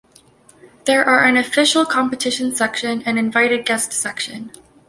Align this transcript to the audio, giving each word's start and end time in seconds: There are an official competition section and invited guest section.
There 0.85 1.05
are 1.05 1.25
an 1.25 1.37
official 1.37 1.85
competition 1.85 2.55
section 2.55 3.03
and 3.03 3.19
invited 3.19 3.67
guest 3.67 3.93
section. 3.93 4.51